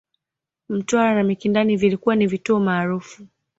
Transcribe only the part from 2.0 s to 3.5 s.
ni vituo maarufu